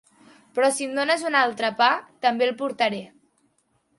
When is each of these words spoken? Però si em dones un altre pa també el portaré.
Però 0.53 0.69
si 0.77 0.85
em 0.89 0.95
dones 0.99 1.25
un 1.31 1.37
altre 1.41 1.69
pa 1.83 1.91
també 2.27 2.47
el 2.49 2.57
portaré. 2.63 3.05